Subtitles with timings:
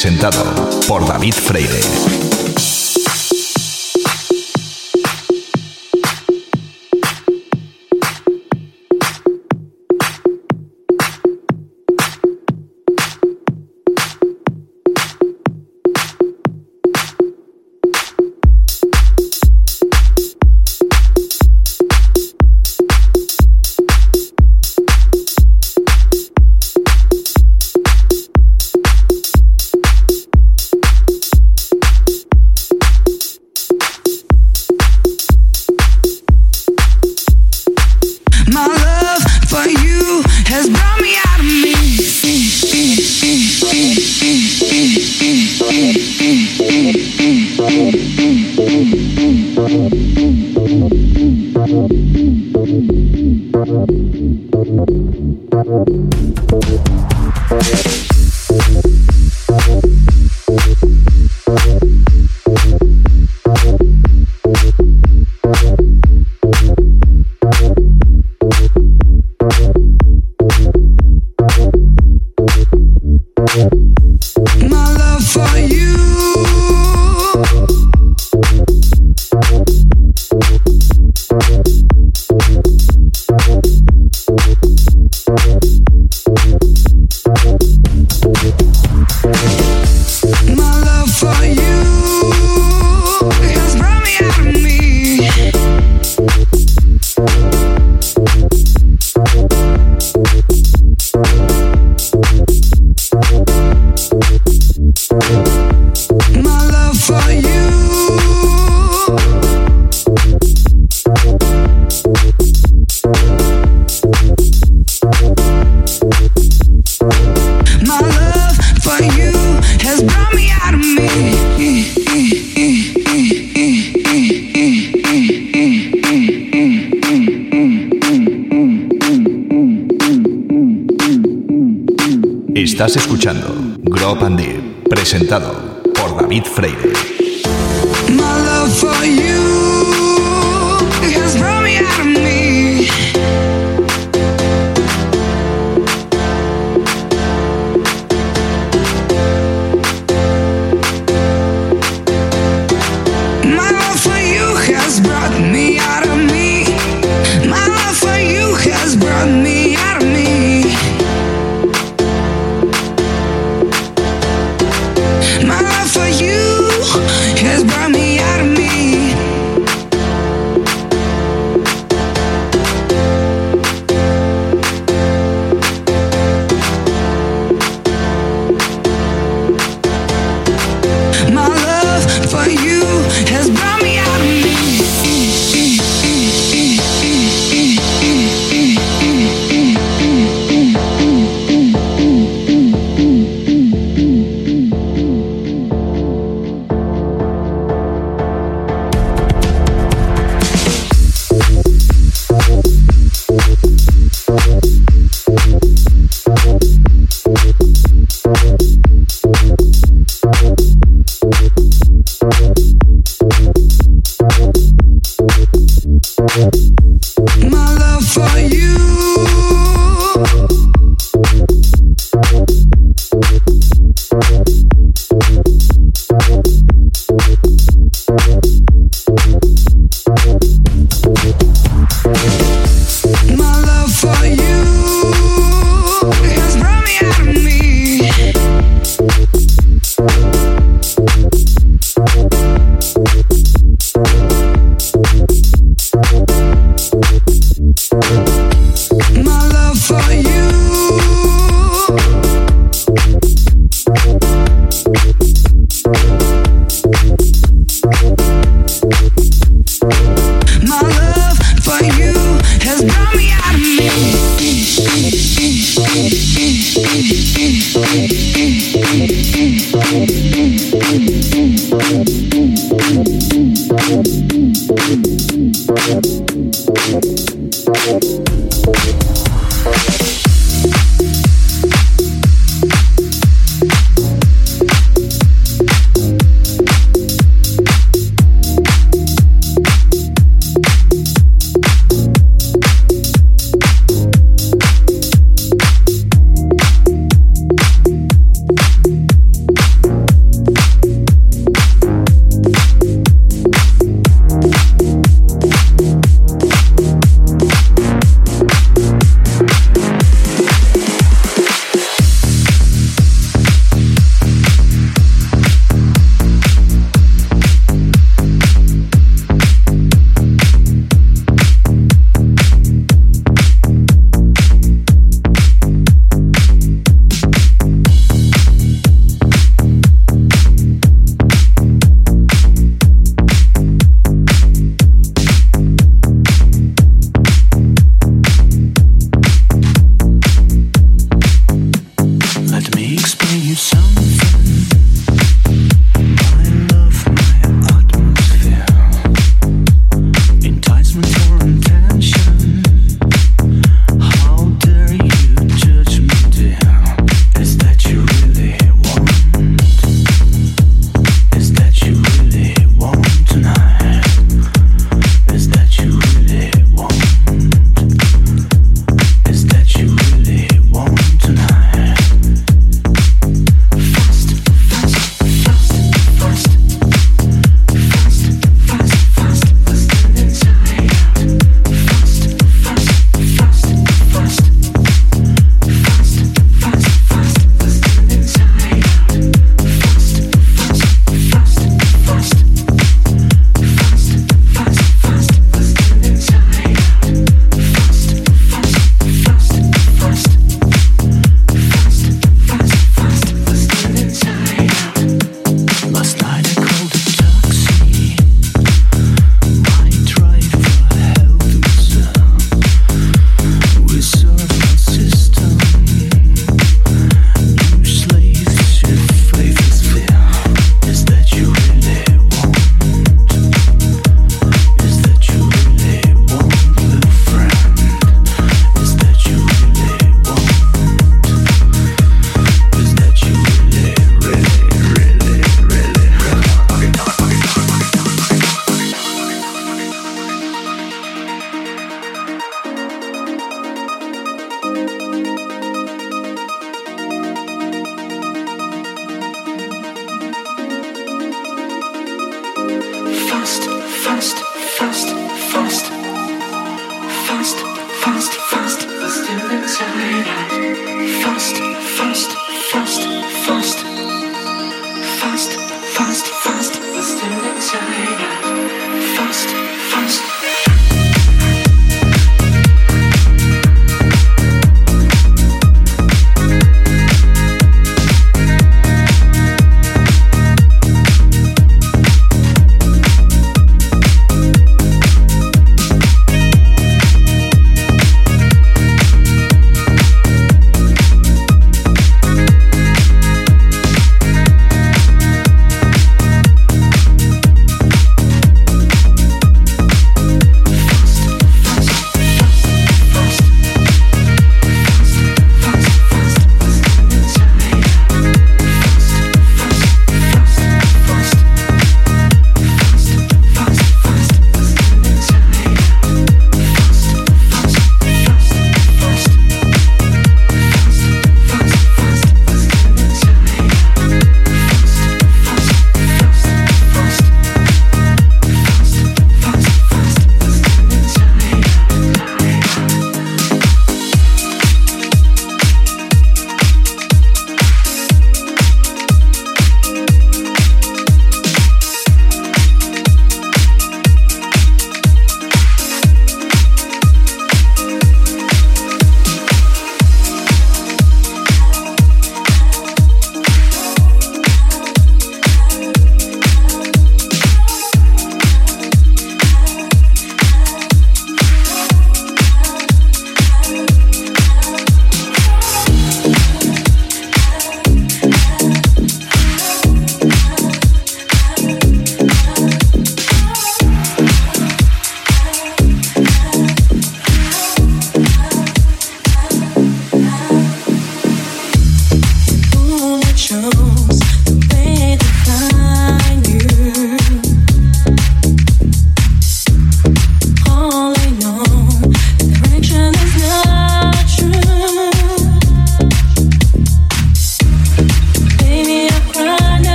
[0.00, 0.49] presentado.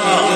[0.00, 0.28] Oh,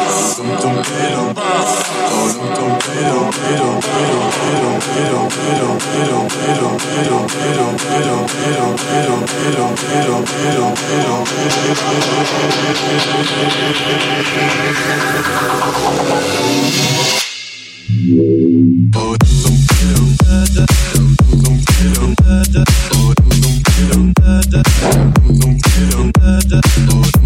[26.93, 27.21] Oh,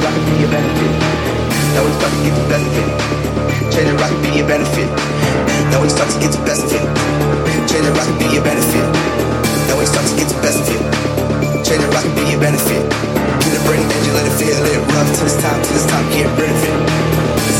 [0.00, 0.92] rocket to your benefit.
[1.76, 2.88] Now it's about to get the best of it.
[3.72, 4.88] Change the rocket be your benefit.
[5.70, 6.88] Now we start to get the best of it.
[7.68, 8.86] Change the rocket be your benefit.
[9.68, 10.82] Now we start to get the best of it.
[11.64, 12.82] Change the rocket be your benefit.
[13.44, 16.06] Get a brain engine, let it feel it rough till it's time, till it's time,
[16.10, 17.09] get rid of it.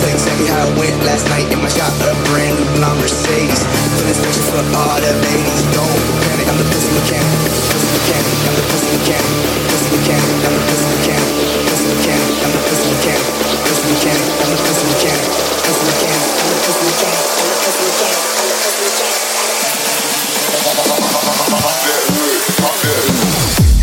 [0.00, 3.60] Like exactly how it went last night in my shop, a brand new blonde Mercedes.
[4.00, 5.60] Feeling special for all the ladies.
[5.76, 5.92] Don't
[6.24, 7.28] panic, I'm the pussy mechanic.
[7.68, 9.28] Pussy mechanic, I'm the pussy mechanic.
[9.68, 11.28] Pussy mechanic, I'm the pussy mechanic.
[11.68, 13.28] Pussy mechanic, I'm the pussy mechanic.
[13.60, 15.28] Pussy mechanic, I'm the pussy mechanic.
[15.68, 17.20] Pussy mechanic, I'm the pussy mechanic.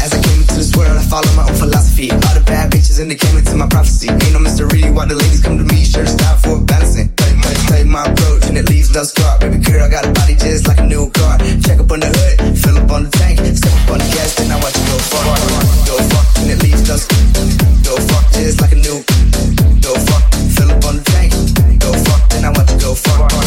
[0.02, 2.10] As I came into this world, I follow my own philosophy.
[2.10, 2.67] All the bad
[3.00, 4.10] and they came into my prophecy.
[4.10, 5.84] Ain't no mystery why the ladies come to me.
[5.84, 7.10] Sure, stop for balancing.
[7.14, 9.38] Play my, play my approach and it leaves no scar.
[9.40, 11.38] Baby girl, I got a body just like a new car.
[11.62, 14.36] Check up on the hood, fill up on the tank, step up on the gas,
[14.36, 15.26] then I watch you go far.
[15.86, 17.22] Go far and it leaves no scar.
[17.86, 18.98] Go far just like a new.
[19.84, 20.22] Go far,
[20.58, 21.32] fill up on the tank.
[21.78, 22.80] Go far, then I watch you.
[22.82, 23.47] Go far